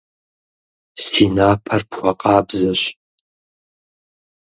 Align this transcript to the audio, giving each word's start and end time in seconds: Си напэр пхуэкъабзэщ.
Си 1.03 1.23
напэр 1.35 1.81
пхуэкъабзэщ. 1.89 2.81